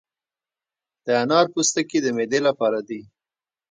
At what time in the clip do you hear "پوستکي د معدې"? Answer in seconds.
1.53-2.39